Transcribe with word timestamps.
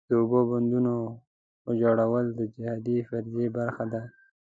د 0.07 0.11
اوبو 0.21 0.39
بندونو 0.51 0.93
ویجاړول 1.65 2.25
د 2.39 2.41
جهاد 2.53 2.85
فریضې 3.07 3.47
برخه 3.57 3.83
ده. 3.93 4.01